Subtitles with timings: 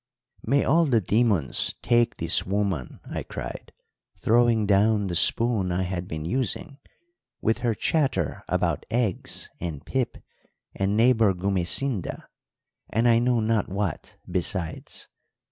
[0.43, 3.71] "'May all the demons take this woman!' I cried,
[4.17, 6.79] throwing down the spoon I had been using,
[7.39, 10.17] 'with her chatter about eggs and pip
[10.73, 12.23] and neighbour Gumesinda,
[12.89, 15.07] and I know not what besides!